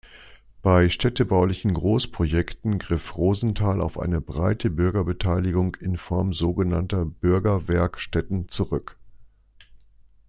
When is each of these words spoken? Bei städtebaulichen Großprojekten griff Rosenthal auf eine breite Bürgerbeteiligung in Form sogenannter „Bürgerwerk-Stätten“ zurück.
Bei 0.63 0.89
städtebaulichen 0.89 1.75
Großprojekten 1.75 2.79
griff 2.79 3.15
Rosenthal 3.17 3.81
auf 3.81 3.99
eine 3.99 4.19
breite 4.19 4.71
Bürgerbeteiligung 4.71 5.75
in 5.75 5.95
Form 5.95 6.33
sogenannter 6.33 7.05
„Bürgerwerk-Stätten“ 7.05 8.49
zurück. 8.49 8.97